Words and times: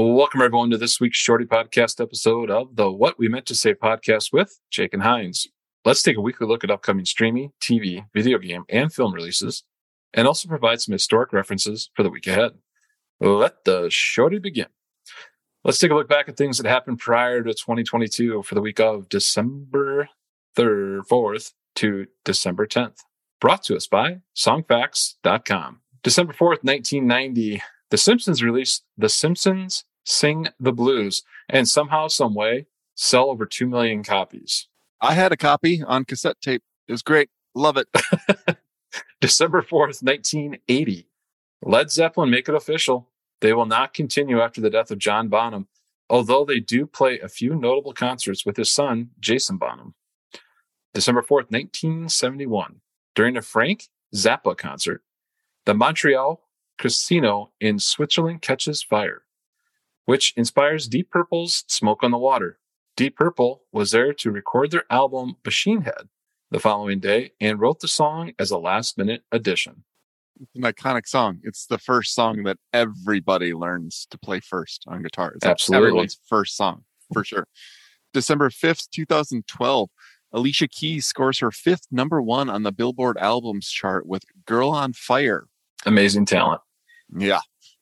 Welcome, 0.00 0.42
everyone, 0.42 0.70
to 0.70 0.78
this 0.78 1.00
week's 1.00 1.18
Shorty 1.18 1.44
Podcast 1.44 2.00
episode 2.00 2.52
of 2.52 2.76
the 2.76 2.88
What 2.88 3.18
We 3.18 3.26
Meant 3.26 3.46
to 3.46 3.56
Say 3.56 3.74
podcast 3.74 4.32
with 4.32 4.60
Jake 4.70 4.94
and 4.94 5.02
Hines. 5.02 5.48
Let's 5.84 6.04
take 6.04 6.16
a 6.16 6.20
weekly 6.20 6.46
look 6.46 6.62
at 6.62 6.70
upcoming 6.70 7.04
streaming, 7.04 7.50
TV, 7.60 8.06
video 8.14 8.38
game, 8.38 8.62
and 8.68 8.92
film 8.92 9.12
releases, 9.12 9.64
and 10.14 10.28
also 10.28 10.48
provide 10.48 10.80
some 10.80 10.92
historic 10.92 11.32
references 11.32 11.90
for 11.96 12.04
the 12.04 12.10
week 12.10 12.28
ahead. 12.28 12.52
Let 13.18 13.64
the 13.64 13.88
Shorty 13.90 14.38
begin. 14.38 14.68
Let's 15.64 15.80
take 15.80 15.90
a 15.90 15.96
look 15.96 16.08
back 16.08 16.28
at 16.28 16.36
things 16.36 16.58
that 16.58 16.68
happened 16.68 17.00
prior 17.00 17.42
to 17.42 17.52
2022 17.52 18.44
for 18.44 18.54
the 18.54 18.62
week 18.62 18.78
of 18.78 19.08
December 19.08 20.08
3rd, 20.56 21.08
4th 21.10 21.54
to 21.74 22.06
December 22.24 22.68
10th. 22.68 22.98
Brought 23.40 23.64
to 23.64 23.74
us 23.74 23.88
by 23.88 24.18
songfacts.com. 24.36 25.80
December 26.04 26.34
4th, 26.34 26.62
1990, 26.62 27.60
The 27.90 27.98
Simpsons 27.98 28.44
released 28.44 28.84
The 28.96 29.08
Simpsons 29.08 29.84
Sing 30.08 30.48
the 30.58 30.72
Blues 30.72 31.22
and 31.50 31.68
somehow, 31.68 32.08
some 32.08 32.34
way, 32.34 32.66
sell 32.94 33.28
over 33.28 33.44
2 33.44 33.66
million 33.66 34.02
copies. 34.02 34.66
I 35.02 35.12
had 35.12 35.32
a 35.32 35.36
copy 35.36 35.82
on 35.82 36.06
cassette 36.06 36.40
tape. 36.40 36.62
It 36.88 36.92
was 36.92 37.02
great. 37.02 37.28
Love 37.54 37.76
it. 37.76 37.88
December 39.20 39.60
4th, 39.60 40.02
1980. 40.02 41.08
Led 41.60 41.90
Zeppelin 41.90 42.30
make 42.30 42.48
it 42.48 42.54
official. 42.54 43.10
They 43.42 43.52
will 43.52 43.66
not 43.66 43.92
continue 43.92 44.40
after 44.40 44.62
the 44.62 44.70
death 44.70 44.90
of 44.90 44.98
John 44.98 45.28
Bonham, 45.28 45.68
although 46.08 46.46
they 46.46 46.58
do 46.58 46.86
play 46.86 47.20
a 47.20 47.28
few 47.28 47.54
notable 47.54 47.92
concerts 47.92 48.46
with 48.46 48.56
his 48.56 48.70
son, 48.70 49.10
Jason 49.20 49.58
Bonham. 49.58 49.94
December 50.94 51.20
4th, 51.20 51.50
1971. 51.50 52.80
During 53.14 53.36
a 53.36 53.42
Frank 53.42 53.88
Zappa 54.14 54.56
concert, 54.56 55.02
the 55.66 55.74
Montreal 55.74 56.40
Casino 56.78 57.50
in 57.60 57.78
Switzerland 57.78 58.40
catches 58.40 58.82
fire 58.82 59.24
which 60.08 60.32
inspires 60.38 60.88
Deep 60.88 61.10
Purple's 61.10 61.64
Smoke 61.66 62.02
on 62.02 62.12
the 62.12 62.16
Water. 62.16 62.58
Deep 62.96 63.14
Purple 63.14 63.64
was 63.72 63.90
there 63.90 64.14
to 64.14 64.30
record 64.30 64.70
their 64.70 64.84
album 64.88 65.36
Machine 65.44 65.82
Head 65.82 66.08
the 66.50 66.58
following 66.58 66.98
day 66.98 67.32
and 67.42 67.60
wrote 67.60 67.80
the 67.80 67.88
song 67.88 68.32
as 68.38 68.50
a 68.50 68.56
last 68.56 68.96
minute 68.96 69.24
addition. 69.30 69.84
It's 70.40 70.54
an 70.54 70.62
iconic 70.62 71.06
song. 71.06 71.40
It's 71.42 71.66
the 71.66 71.76
first 71.76 72.14
song 72.14 72.44
that 72.44 72.56
everybody 72.72 73.52
learns 73.52 74.06
to 74.10 74.16
play 74.16 74.40
first 74.40 74.82
on 74.88 75.02
guitar. 75.02 75.32
It's 75.34 75.44
Absolutely. 75.44 75.88
everyone's 75.88 76.18
first 76.26 76.56
song 76.56 76.84
for 77.12 77.22
sure. 77.22 77.46
December 78.14 78.48
5th, 78.48 78.88
2012. 78.88 79.90
Alicia 80.32 80.68
Keys 80.68 81.04
scores 81.04 81.40
her 81.40 81.50
fifth 81.50 81.86
number 81.90 82.22
one 82.22 82.48
on 82.48 82.62
the 82.62 82.72
Billboard 82.72 83.18
albums 83.18 83.68
chart 83.68 84.06
with 84.06 84.24
Girl 84.46 84.70
on 84.70 84.94
Fire. 84.94 85.48
Amazing 85.84 86.24
talent. 86.24 86.62
Yeah. 87.14 87.40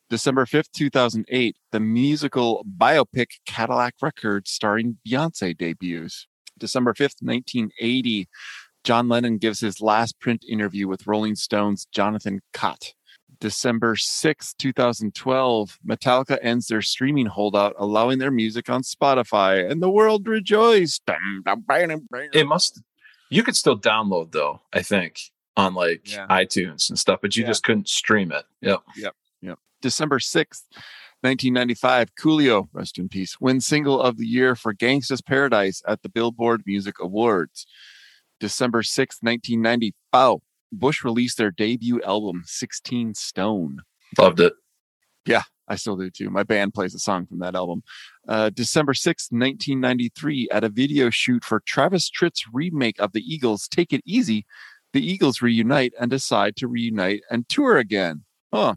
December 0.08 0.44
5th, 0.46 0.70
2008, 0.72 1.56
the 1.72 1.80
musical 1.80 2.64
biopic 2.78 3.26
Cadillac 3.46 3.94
Records 4.00 4.50
starring 4.50 4.98
Beyonce 5.06 5.56
debuts. 5.56 6.26
December 6.58 6.94
5th, 6.94 7.16
1980, 7.20 8.28
John 8.84 9.08
Lennon 9.08 9.38
gives 9.38 9.60
his 9.60 9.80
last 9.80 10.18
print 10.20 10.44
interview 10.48 10.86
with 10.86 11.06
Rolling 11.06 11.34
Stone's 11.34 11.86
Jonathan 11.86 12.40
Cott. 12.52 12.94
December 13.40 13.96
6th, 13.96 14.54
2012, 14.58 15.78
Metallica 15.86 16.38
ends 16.40 16.68
their 16.68 16.80
streaming 16.80 17.26
holdout, 17.26 17.74
allowing 17.76 18.18
their 18.18 18.30
music 18.30 18.70
on 18.70 18.82
Spotify, 18.82 19.68
and 19.70 19.82
the 19.82 19.90
world 19.90 20.26
rejoiced. 20.26 21.02
It 21.06 22.46
must, 22.46 22.80
you 23.28 23.42
could 23.42 23.56
still 23.56 23.78
download 23.78 24.32
though, 24.32 24.62
I 24.72 24.80
think, 24.82 25.18
on 25.56 25.74
like 25.74 26.10
Yeah. 26.10 26.26
iTunes 26.30 26.88
and 26.88 26.98
stuff, 26.98 27.18
but 27.20 27.36
you 27.36 27.42
Yeah. 27.42 27.48
just 27.48 27.64
couldn't 27.64 27.88
stream 27.88 28.32
it. 28.32 28.46
Yep. 28.62 28.82
Yep. 28.96 29.14
Yep. 29.42 29.58
December 29.86 30.18
6th, 30.18 30.64
1995, 31.20 32.16
Coolio, 32.16 32.68
rest 32.72 32.98
in 32.98 33.08
peace, 33.08 33.40
wins 33.40 33.64
single 33.64 34.02
of 34.02 34.16
the 34.16 34.26
year 34.26 34.56
for 34.56 34.74
Gangsta's 34.74 35.22
Paradise 35.22 35.80
at 35.86 36.02
the 36.02 36.08
Billboard 36.08 36.62
Music 36.66 36.96
Awards. 36.98 37.68
December 38.40 38.82
6th, 38.82 39.22
1990, 39.22 39.94
wow, 40.12 40.40
Bush 40.72 41.04
released 41.04 41.38
their 41.38 41.52
debut 41.52 42.02
album, 42.02 42.42
16 42.46 43.14
Stone. 43.14 43.82
Loved 44.18 44.40
it. 44.40 44.54
Yeah, 45.24 45.42
I 45.68 45.76
still 45.76 45.94
do 45.94 46.10
too. 46.10 46.30
My 46.30 46.42
band 46.42 46.74
plays 46.74 46.92
a 46.92 46.98
song 46.98 47.26
from 47.26 47.38
that 47.38 47.54
album. 47.54 47.84
Uh, 48.26 48.50
December 48.50 48.92
6th, 48.92 49.30
1993, 49.30 50.48
at 50.50 50.64
a 50.64 50.68
video 50.68 51.10
shoot 51.10 51.44
for 51.44 51.62
Travis 51.64 52.10
Tritt's 52.10 52.44
remake 52.52 52.98
of 52.98 53.12
the 53.12 53.22
Eagles' 53.22 53.68
Take 53.68 53.92
It 53.92 54.02
Easy, 54.04 54.46
the 54.92 55.08
Eagles 55.08 55.42
reunite 55.42 55.92
and 56.00 56.10
decide 56.10 56.56
to 56.56 56.66
reunite 56.66 57.22
and 57.30 57.48
tour 57.48 57.76
again. 57.76 58.24
Huh. 58.52 58.74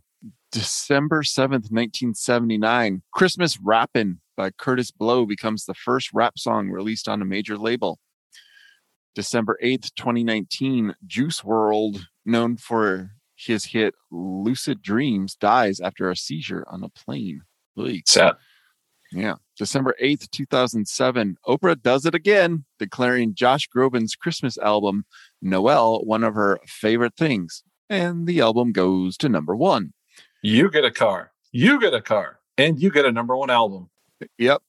December 0.52 1.22
7th, 1.22 1.70
1979, 1.72 3.04
Christmas 3.14 3.60
Rappin' 3.60 4.20
by 4.36 4.50
Kurtis 4.50 4.92
Blow 4.92 5.26
becomes 5.26 5.66
the 5.66 5.76
first 5.76 6.10
rap 6.12 6.40
song 6.40 6.70
released 6.70 7.08
on 7.08 7.22
a 7.22 7.26
major 7.26 7.58
label. 7.58 8.00
December 9.14 9.60
8th, 9.64 9.94
2019, 9.96 10.96
Juice 11.06 11.42
WRLD, 11.42 12.02
known 12.26 12.58
for 12.58 13.12
his 13.36 13.66
hit 13.66 13.94
Lucid 14.12 14.82
Dreams, 14.82 15.36
dies 15.36 15.80
after 15.80 16.10
a 16.10 16.16
seizure 16.16 16.66
on 16.68 16.84
a 16.84 16.90
plane. 16.90 17.42
Oy. 17.78 18.02
Sad. 18.06 18.34
Yeah. 19.12 19.36
December 19.58 19.96
8th, 20.02 20.32
2007, 20.32 21.38
Oprah 21.48 21.82
does 21.82 22.06
it 22.06 22.16
again, 22.16 22.66
declaring 22.80 23.36
Josh 23.36 23.68
Groban's 23.68 24.16
Christmas 24.16 24.58
album, 24.58 25.06
Noel, 25.42 26.04
one 26.06 26.24
of 26.24 26.34
her 26.34 26.60
favorite 26.66 27.16
things. 27.16 27.64
And 27.90 28.28
the 28.28 28.40
album 28.42 28.72
goes 28.72 29.18
to 29.18 29.30
number 29.30 29.56
one. 29.56 29.94
You 30.42 30.70
get 30.70 30.86
a 30.86 30.92
car. 30.92 31.32
You 31.52 31.80
get 31.80 31.94
a 31.94 32.02
car. 32.02 32.40
And 32.58 32.82
you 32.82 32.92
get 32.92 33.06
a 33.06 33.12
number 33.12 33.36
one 33.36 33.50
album. 33.50 33.90
Yep. 34.38 34.62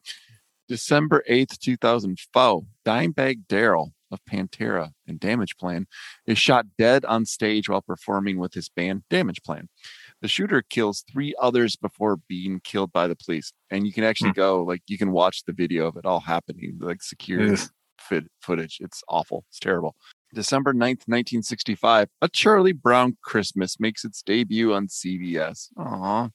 December 0.69 1.25
8th, 1.29 1.59
2004, 1.59 2.63
Dimebag 2.87 3.49
Darrell 3.49 3.93
of 4.11 4.21
Pantera 4.25 4.91
and 5.07 5.21
Damageplan 5.21 5.87
is 6.27 6.39
shot 6.39 6.67
dead 6.79 7.05
on 7.05 7.25
stage 7.25 7.69
while 7.69 7.83
performing 7.83 8.39
with 8.39 8.55
his 8.55 8.69
band 8.69 9.03
Damageplan. 9.11 9.67
The 10.23 10.29
shooter 10.29 10.63
kills 10.63 11.05
three 11.11 11.35
others 11.41 11.77
before 11.77 12.19
being 12.29 12.61
killed 12.63 12.93
by 12.93 13.07
the 13.07 13.17
police. 13.17 13.53
And 13.71 13.87
you 13.87 13.93
can 13.93 14.05
actually 14.05 14.31
hmm. 14.31 14.41
go, 14.41 14.63
like, 14.63 14.83
you 14.87 14.99
can 14.99 15.13
watch 15.13 15.45
the 15.45 15.53
video 15.53 15.87
of 15.87 15.97
it 15.97 16.05
all 16.05 16.21
happening, 16.21 16.79
like 16.81 17.03
security 17.03 17.63
footage. 18.41 18.79
It's 18.81 19.03
awful. 19.09 19.45
It's 19.49 19.61
terrible. 19.61 19.95
December 20.35 20.73
9th, 20.73 21.07
1965, 21.09 22.09
A 22.23 22.29
Charlie 22.29 22.73
Brown 22.73 23.17
Christmas 23.23 23.81
makes 23.81 24.05
its 24.05 24.23
debut 24.23 24.73
on 24.73 24.87
CBS. 24.87 25.69
Aw. 25.77 26.31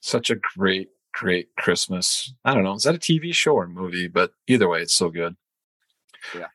Such 0.00 0.30
a 0.30 0.36
great, 0.56 0.88
great 1.14 1.48
Christmas. 1.56 2.34
I 2.44 2.54
don't 2.54 2.64
know. 2.64 2.74
Is 2.74 2.82
that 2.82 2.94
a 2.94 2.98
TV 2.98 3.34
show 3.34 3.54
or 3.54 3.66
movie? 3.66 4.08
But 4.08 4.32
either 4.46 4.68
way, 4.68 4.80
it's 4.80 4.94
so 4.94 5.08
good. 5.10 5.36
Yeah. 6.34 6.48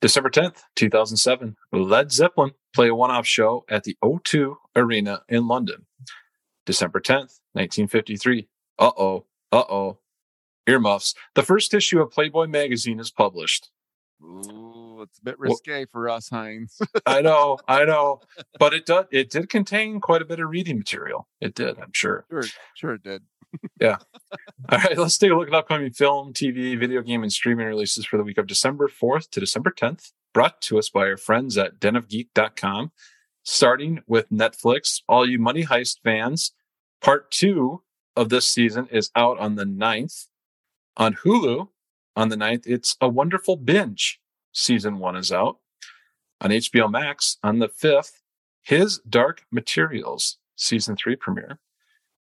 December 0.00 0.30
10th, 0.30 0.62
2007, 0.76 1.56
Led 1.72 2.10
Zeppelin 2.10 2.52
play 2.74 2.88
a 2.88 2.94
one 2.94 3.10
off 3.10 3.26
show 3.26 3.64
at 3.68 3.84
the 3.84 3.96
O2 4.02 4.56
Arena 4.74 5.22
in 5.28 5.46
London. 5.46 5.86
December 6.66 7.00
10th, 7.00 7.38
1953. 7.52 8.48
Uh 8.78 8.90
oh, 8.96 9.26
uh 9.52 9.64
oh. 9.68 9.98
Earmuffs. 10.66 11.14
The 11.34 11.42
first 11.42 11.74
issue 11.74 12.00
of 12.00 12.10
Playboy 12.10 12.46
magazine 12.46 13.00
is 13.00 13.10
published. 13.10 13.70
Ooh, 14.22 15.02
it's 15.02 15.18
a 15.18 15.24
bit 15.24 15.38
risque 15.38 15.84
for 15.86 16.08
us, 16.08 16.28
Heinz. 16.28 16.80
I 17.06 17.20
know, 17.22 17.58
I 17.68 17.84
know, 17.84 18.20
but 18.58 18.72
it 18.72 18.86
did. 18.86 19.06
It 19.10 19.30
did 19.30 19.48
contain 19.48 20.00
quite 20.00 20.22
a 20.22 20.24
bit 20.24 20.40
of 20.40 20.48
reading 20.48 20.78
material. 20.78 21.28
It 21.40 21.54
did, 21.54 21.78
I'm 21.78 21.92
sure. 21.92 22.24
sure, 22.30 22.44
sure 22.74 22.94
it 22.94 23.02
did. 23.02 23.22
Yeah. 23.80 23.96
All 24.70 24.78
right, 24.78 24.96
let's 24.96 25.18
take 25.18 25.30
a 25.30 25.34
look 25.34 25.48
at 25.48 25.54
upcoming 25.54 25.90
film, 25.90 26.32
TV, 26.32 26.78
video 26.78 27.02
game, 27.02 27.22
and 27.22 27.32
streaming 27.32 27.66
releases 27.66 28.06
for 28.06 28.16
the 28.16 28.22
week 28.22 28.38
of 28.38 28.46
December 28.46 28.88
4th 28.88 29.28
to 29.30 29.40
December 29.40 29.70
10th, 29.70 30.12
brought 30.32 30.62
to 30.62 30.78
us 30.78 30.88
by 30.88 31.02
our 31.02 31.16
friends 31.16 31.58
at 31.58 31.78
denofgeek.com. 31.78 32.92
Starting 33.44 34.00
with 34.06 34.30
Netflix, 34.30 35.02
all 35.08 35.28
you 35.28 35.38
Money 35.38 35.64
Heist 35.64 35.96
fans, 36.04 36.52
part 37.00 37.30
two 37.32 37.82
of 38.14 38.28
this 38.28 38.46
season 38.46 38.86
is 38.90 39.10
out 39.16 39.38
on 39.38 39.56
the 39.56 39.64
9th. 39.64 40.28
On 40.96 41.14
Hulu, 41.14 41.68
on 42.16 42.28
the 42.28 42.36
9th, 42.36 42.66
it's 42.66 42.96
A 43.00 43.08
Wonderful 43.08 43.56
Binge. 43.56 44.20
Season 44.52 44.98
one 44.98 45.16
is 45.16 45.32
out. 45.32 45.58
On 46.40 46.50
HBO 46.50 46.90
Max, 46.90 47.38
on 47.42 47.58
the 47.58 47.68
5th, 47.68 48.20
His 48.62 48.98
Dark 49.08 49.44
Materials, 49.50 50.38
season 50.56 50.96
three 50.96 51.16
premiere 51.16 51.58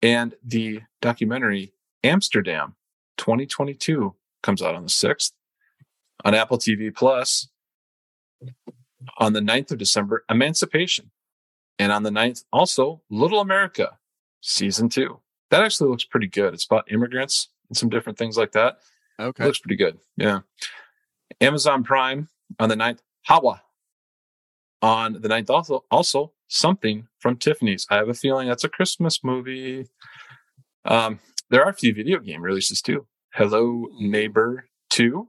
and 0.01 0.35
the 0.43 0.81
documentary 1.01 1.73
Amsterdam 2.03 2.75
2022 3.17 4.15
comes 4.43 4.61
out 4.61 4.75
on 4.75 4.83
the 4.83 4.89
6th. 4.89 5.31
On 6.25 6.33
Apple 6.33 6.57
TV 6.57 6.93
Plus, 6.93 7.47
on 9.19 9.33
the 9.33 9.39
9th 9.39 9.71
of 9.71 9.77
December, 9.77 10.23
Emancipation. 10.29 11.11
And 11.79 11.91
on 11.91 12.03
the 12.03 12.09
9th, 12.09 12.43
also 12.51 13.01
Little 13.09 13.39
America 13.39 13.97
season 14.41 14.89
two. 14.89 15.19
That 15.51 15.63
actually 15.63 15.89
looks 15.89 16.03
pretty 16.03 16.27
good. 16.27 16.53
It's 16.53 16.65
about 16.65 16.91
immigrants 16.91 17.49
and 17.69 17.77
some 17.77 17.89
different 17.89 18.17
things 18.17 18.37
like 18.37 18.51
that. 18.53 18.79
Okay. 19.19 19.45
looks 19.45 19.59
pretty 19.59 19.75
good. 19.75 19.97
Yeah. 20.15 20.39
Amazon 21.41 21.83
Prime 21.83 22.29
on 22.59 22.69
the 22.69 22.75
9th, 22.75 22.99
Hawa. 23.25 23.61
On 24.81 25.13
the 25.13 25.27
9th, 25.27 25.49
also, 25.49 25.85
also 25.89 26.33
something 26.47 27.07
from 27.19 27.37
Tiffany's. 27.37 27.87
I 27.89 27.95
have 27.95 28.09
a 28.09 28.13
feeling 28.13 28.47
that's 28.47 28.63
a 28.63 28.69
Christmas 28.69 29.23
movie. 29.23 29.87
Um, 30.85 31.19
there 31.49 31.63
are 31.63 31.69
a 31.69 31.75
few 31.75 31.93
video 31.93 32.19
game 32.19 32.41
releases 32.41 32.81
too. 32.81 33.07
Hello 33.33 33.87
Neighbor 33.99 34.65
2 34.89 35.27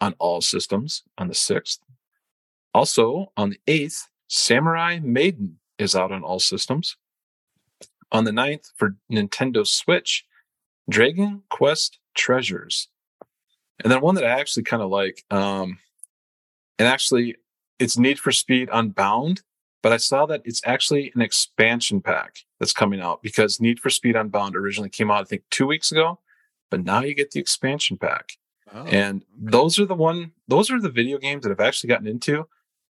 on 0.00 0.14
all 0.18 0.40
systems 0.40 1.02
on 1.16 1.28
the 1.28 1.34
6th. 1.34 1.78
Also 2.74 3.32
on 3.36 3.50
the 3.50 3.60
8th, 3.66 4.04
Samurai 4.28 4.98
Maiden 5.02 5.58
is 5.78 5.94
out 5.94 6.12
on 6.12 6.22
all 6.22 6.38
systems. 6.38 6.96
On 8.12 8.24
the 8.24 8.30
9th 8.30 8.72
for 8.76 8.96
Nintendo 9.10 9.66
Switch, 9.66 10.24
Dragon 10.88 11.42
Quest 11.50 11.98
Treasures. 12.14 12.88
And 13.82 13.92
then 13.92 14.00
one 14.00 14.14
that 14.16 14.24
I 14.24 14.40
actually 14.40 14.64
kind 14.64 14.82
of 14.82 14.90
like, 14.90 15.24
um, 15.30 15.78
and 16.78 16.88
actually 16.88 17.36
it's 17.78 17.98
Need 17.98 18.18
for 18.18 18.32
Speed 18.32 18.68
Unbound, 18.72 19.42
but 19.82 19.92
I 19.92 19.96
saw 19.98 20.26
that 20.26 20.42
it's 20.44 20.60
actually 20.64 21.12
an 21.14 21.22
expansion 21.22 22.00
pack 22.00 22.38
that's 22.58 22.72
coming 22.72 23.00
out 23.00 23.22
because 23.22 23.60
Need 23.60 23.78
for 23.78 23.90
Speed 23.90 24.16
Unbound 24.16 24.56
originally 24.56 24.90
came 24.90 25.10
out, 25.10 25.20
I 25.20 25.24
think, 25.24 25.42
two 25.50 25.66
weeks 25.66 25.92
ago, 25.92 26.18
but 26.70 26.84
now 26.84 27.02
you 27.02 27.14
get 27.14 27.30
the 27.30 27.40
expansion 27.40 27.96
pack. 27.96 28.32
Oh, 28.74 28.84
and 28.84 29.22
okay. 29.22 29.26
those 29.38 29.78
are 29.78 29.86
the 29.86 29.94
one, 29.94 30.32
those 30.48 30.70
are 30.70 30.80
the 30.80 30.90
video 30.90 31.18
games 31.18 31.44
that 31.44 31.52
I've 31.52 31.66
actually 31.66 31.88
gotten 31.88 32.06
into 32.06 32.48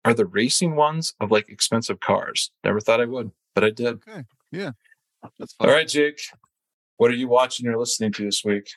are 0.04 0.14
the 0.14 0.26
racing 0.26 0.76
ones 0.76 1.14
of 1.20 1.31
like 1.31 1.48
expensive 1.48 2.00
cars. 2.00 2.50
Never 2.64 2.81
thought 2.81 3.00
I 3.00 3.04
would, 3.04 3.32
but 3.54 3.64
I 3.64 3.70
did. 3.70 4.00
Okay. 4.08 4.24
Yeah. 4.50 4.70
All 5.60 5.69
right, 5.69 5.88
Jake. 5.88 6.20
What 6.96 7.10
are 7.10 7.14
you 7.14 7.28
watching 7.28 7.66
or 7.66 7.76
listening 7.76 8.12
to 8.12 8.24
this 8.24 8.44
week? 8.44 8.70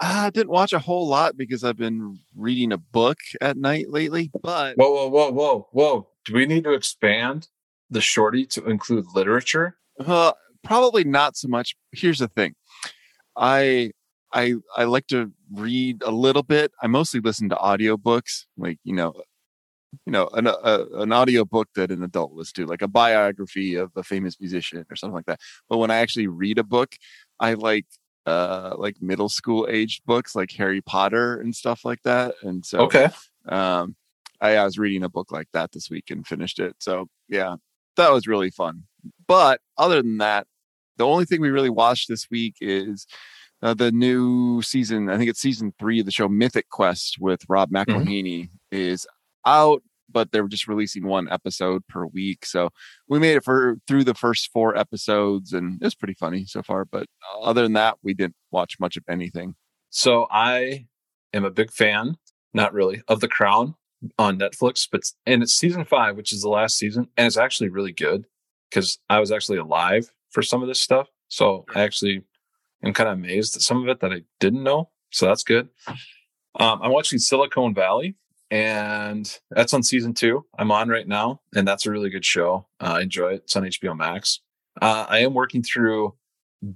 I 0.00 0.30
didn't 0.30 0.50
watch 0.50 0.72
a 0.72 0.78
whole 0.78 1.08
lot 1.08 1.36
because 1.36 1.64
I've 1.64 1.76
been 1.76 2.20
reading 2.36 2.72
a 2.72 2.78
book 2.78 3.18
at 3.40 3.56
night 3.56 3.90
lately. 3.90 4.30
But 4.42 4.76
whoa, 4.76 4.90
whoa, 4.90 5.08
whoa, 5.08 5.32
whoa, 5.32 5.68
whoa! 5.72 6.08
Do 6.24 6.34
we 6.34 6.46
need 6.46 6.64
to 6.64 6.72
expand 6.72 7.48
the 7.90 8.00
shorty 8.00 8.46
to 8.46 8.64
include 8.66 9.06
literature? 9.14 9.76
Uh, 9.98 10.32
probably 10.62 11.04
not 11.04 11.36
so 11.36 11.48
much. 11.48 11.74
Here's 11.92 12.20
the 12.20 12.28
thing: 12.28 12.54
I 13.36 13.90
I 14.32 14.54
I 14.76 14.84
like 14.84 15.06
to 15.08 15.32
read 15.52 16.02
a 16.04 16.12
little 16.12 16.42
bit. 16.44 16.72
I 16.82 16.86
mostly 16.86 17.20
listen 17.20 17.48
to 17.48 17.56
audiobooks, 17.56 18.44
like 18.56 18.78
you 18.84 18.94
know, 18.94 19.14
you 20.06 20.12
know, 20.12 20.28
an 20.34 20.46
a, 20.46 20.84
an 20.94 21.12
audio 21.12 21.44
book 21.44 21.68
that 21.74 21.90
an 21.90 22.02
adult 22.02 22.32
listens 22.32 22.52
to, 22.52 22.66
like 22.66 22.82
a 22.82 22.88
biography 22.88 23.74
of 23.74 23.90
a 23.96 24.02
famous 24.04 24.38
musician 24.38 24.84
or 24.90 24.96
something 24.96 25.14
like 25.14 25.26
that. 25.26 25.40
But 25.68 25.78
when 25.78 25.90
I 25.90 25.96
actually 25.96 26.28
read 26.28 26.58
a 26.58 26.64
book, 26.64 26.94
I 27.40 27.54
like 27.54 27.86
uh 28.28 28.74
like 28.76 28.96
middle 29.00 29.28
school 29.28 29.66
aged 29.70 30.04
books 30.04 30.34
like 30.34 30.52
Harry 30.52 30.80
Potter 30.80 31.40
and 31.40 31.54
stuff 31.54 31.84
like 31.84 32.02
that. 32.02 32.34
And 32.42 32.64
so 32.64 32.80
okay, 32.80 33.08
um, 33.48 33.96
I, 34.40 34.56
I 34.56 34.64
was 34.64 34.78
reading 34.78 35.02
a 35.02 35.08
book 35.08 35.32
like 35.32 35.48
that 35.52 35.72
this 35.72 35.90
week 35.90 36.10
and 36.10 36.26
finished 36.26 36.58
it. 36.58 36.76
So 36.78 37.08
yeah, 37.28 37.56
that 37.96 38.12
was 38.12 38.26
really 38.26 38.50
fun. 38.50 38.84
But 39.26 39.60
other 39.76 40.02
than 40.02 40.18
that, 40.18 40.46
the 40.96 41.06
only 41.06 41.24
thing 41.24 41.40
we 41.40 41.50
really 41.50 41.70
watched 41.70 42.08
this 42.08 42.28
week 42.30 42.56
is 42.60 43.06
uh, 43.62 43.74
the 43.74 43.92
new 43.92 44.62
season. 44.62 45.08
I 45.08 45.16
think 45.16 45.30
it's 45.30 45.40
season 45.40 45.72
three 45.78 46.00
of 46.00 46.06
the 46.06 46.12
show 46.12 46.28
Mythic 46.28 46.68
Quest 46.70 47.16
with 47.20 47.40
Rob 47.48 47.70
mm-hmm. 47.70 48.08
Mm-hmm. 48.08 48.46
is 48.70 49.06
out 49.46 49.82
but 50.10 50.32
they 50.32 50.40
were 50.40 50.48
just 50.48 50.68
releasing 50.68 51.06
one 51.06 51.30
episode 51.30 51.86
per 51.88 52.06
week. 52.06 52.46
So 52.46 52.70
we 53.08 53.18
made 53.18 53.36
it 53.36 53.44
for 53.44 53.76
through 53.86 54.04
the 54.04 54.14
first 54.14 54.50
four 54.52 54.76
episodes, 54.76 55.52
and 55.52 55.80
it 55.80 55.84
was 55.84 55.94
pretty 55.94 56.14
funny 56.14 56.44
so 56.44 56.62
far. 56.62 56.84
But 56.84 57.06
other 57.42 57.62
than 57.62 57.74
that, 57.74 57.98
we 58.02 58.14
didn't 58.14 58.36
watch 58.50 58.80
much 58.80 58.96
of 58.96 59.04
anything. 59.08 59.54
So 59.90 60.26
I 60.30 60.86
am 61.32 61.44
a 61.44 61.50
big 61.50 61.72
fan, 61.72 62.16
not 62.52 62.72
really, 62.72 63.02
of 63.08 63.20
The 63.20 63.28
Crown 63.28 63.74
on 64.18 64.38
Netflix, 64.38 64.88
but 64.90 65.02
and 65.26 65.42
it's 65.42 65.54
season 65.54 65.84
five, 65.84 66.16
which 66.16 66.32
is 66.32 66.42
the 66.42 66.48
last 66.48 66.78
season, 66.78 67.08
and 67.16 67.26
it's 67.26 67.36
actually 67.36 67.68
really 67.68 67.92
good 67.92 68.26
because 68.70 68.98
I 69.08 69.20
was 69.20 69.32
actually 69.32 69.58
alive 69.58 70.10
for 70.30 70.42
some 70.42 70.62
of 70.62 70.68
this 70.68 70.80
stuff. 70.80 71.08
So 71.28 71.64
I 71.74 71.82
actually 71.82 72.22
am 72.82 72.92
kind 72.92 73.08
of 73.08 73.14
amazed 73.14 73.56
at 73.56 73.62
some 73.62 73.82
of 73.82 73.88
it 73.88 74.00
that 74.00 74.12
I 74.12 74.22
didn't 74.40 74.62
know. 74.62 74.90
So 75.10 75.26
that's 75.26 75.42
good. 75.42 75.68
Um, 76.58 76.80
I'm 76.82 76.92
watching 76.92 77.18
Silicon 77.18 77.74
Valley, 77.74 78.16
and 78.50 79.38
that's 79.50 79.74
on 79.74 79.82
season 79.82 80.14
two. 80.14 80.44
I'm 80.58 80.70
on 80.70 80.88
right 80.88 81.06
now, 81.06 81.40
and 81.54 81.66
that's 81.66 81.86
a 81.86 81.90
really 81.90 82.10
good 82.10 82.24
show. 82.24 82.66
Uh, 82.80 82.94
I 82.98 83.02
enjoy 83.02 83.34
it. 83.34 83.42
It's 83.44 83.56
on 83.56 83.64
HBO 83.64 83.96
Max. 83.96 84.40
Uh, 84.80 85.06
I 85.08 85.18
am 85.18 85.34
working 85.34 85.62
through 85.62 86.14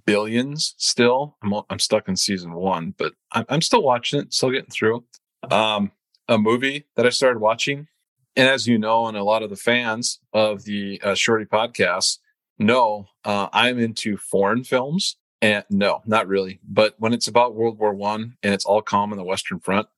Billions 0.07 0.75
still. 0.79 1.37
I'm 1.43 1.55
I'm 1.71 1.79
stuck 1.79 2.09
in 2.09 2.17
season 2.17 2.53
one, 2.55 2.95
but 2.99 3.15
I'm, 3.33 3.45
I'm 3.49 3.63
still 3.63 3.83
watching 3.83 4.21
it, 4.21 4.33
still 4.33 4.51
getting 4.51 4.71
through. 4.71 5.05
Um, 5.51 5.93
a 6.29 6.39
movie 6.39 6.87
that 6.97 7.07
I 7.07 7.11
started 7.11 7.41
watching, 7.41 7.89
and 8.37 8.49
as 8.49 8.67
you 8.67 8.79
know, 8.79 9.07
and 9.07 9.17
a 9.17 9.25
lot 9.25 9.43
of 9.43 9.51
the 9.51 9.57
fans 9.57 10.21
of 10.33 10.65
the 10.65 11.01
uh, 11.03 11.15
Shorty 11.15 11.45
podcast 11.45 12.19
know, 12.59 13.07
uh, 13.25 13.49
I'm 13.53 13.79
into 13.79 14.17
foreign 14.17 14.65
films. 14.65 15.17
And 15.41 15.65
no, 15.71 16.03
not 16.07 16.29
really. 16.29 16.61
But 16.63 16.95
when 16.99 17.13
it's 17.13 17.27
about 17.27 17.55
World 17.55 17.79
War 17.79 17.93
One 17.93 18.37
and 18.43 18.55
it's 18.55 18.65
all 18.65 18.81
calm 18.81 19.11
on 19.11 19.19
the 19.19 19.25
Western 19.25 19.59
Front 19.59 19.89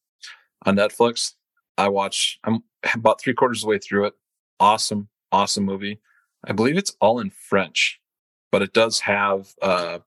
on 0.64 0.76
Netflix, 0.76 1.34
I 1.76 1.88
watch. 1.88 2.38
I'm 2.44 2.62
about 2.94 3.20
three 3.20 3.34
quarters 3.34 3.58
of 3.58 3.62
the 3.62 3.70
way 3.70 3.78
through 3.78 4.06
it. 4.06 4.14
Awesome, 4.60 5.08
awesome 5.32 5.64
movie. 5.64 6.00
I 6.44 6.52
believe 6.52 6.76
it's 6.76 6.96
all 7.00 7.20
in 7.20 7.30
French, 7.30 8.00
but 8.52 8.62
it 8.62 8.72
does 8.72 9.00
have 9.00 9.48
uh, 9.62 9.98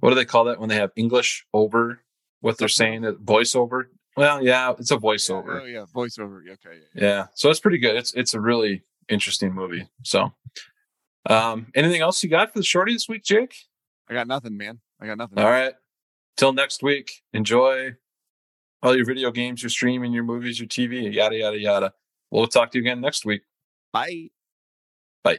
what 0.00 0.10
do 0.10 0.16
they 0.16 0.24
call 0.24 0.44
that 0.44 0.58
when 0.58 0.68
they 0.68 0.76
have 0.76 0.90
English 0.96 1.46
over 1.52 2.00
what 2.40 2.58
they're 2.58 2.68
saying? 2.68 3.02
Voiceover. 3.02 3.84
Well, 4.16 4.42
yeah, 4.42 4.72
it's 4.78 4.90
a 4.90 4.96
voiceover. 4.96 5.46
Yeah, 5.46 5.62
oh 5.62 5.64
yeah, 5.64 5.84
voiceover. 5.94 6.40
Okay. 6.40 6.80
Yeah, 6.94 7.02
yeah, 7.02 7.26
so 7.34 7.50
it's 7.50 7.60
pretty 7.60 7.78
good. 7.78 7.96
It's 7.96 8.14
it's 8.14 8.34
a 8.34 8.40
really 8.40 8.82
interesting 9.08 9.52
movie. 9.52 9.88
So, 10.02 10.32
um, 11.28 11.66
anything 11.74 12.00
else 12.00 12.22
you 12.22 12.30
got 12.30 12.52
for 12.52 12.58
the 12.58 12.64
shorty 12.64 12.94
this 12.94 13.08
week, 13.08 13.24
Jake? 13.24 13.54
I 14.08 14.14
got 14.14 14.26
nothing, 14.26 14.56
man. 14.56 14.80
I 15.00 15.06
got 15.06 15.18
nothing. 15.18 15.38
All 15.38 15.50
right. 15.50 15.74
Till 16.36 16.52
next 16.52 16.82
week. 16.82 17.22
Enjoy 17.32 17.94
all 18.86 18.96
your 18.96 19.04
video 19.04 19.32
games, 19.32 19.62
your 19.62 19.70
streaming, 19.70 20.12
your 20.12 20.22
movies, 20.22 20.60
your 20.60 20.68
TV, 20.68 21.12
yada, 21.12 21.36
yada, 21.36 21.58
yada. 21.58 21.92
We'll 22.30 22.46
talk 22.46 22.70
to 22.70 22.78
you 22.78 22.82
again 22.82 23.00
next 23.00 23.24
week. 23.24 23.42
Bye. 23.92 24.30
Bye. 25.24 25.38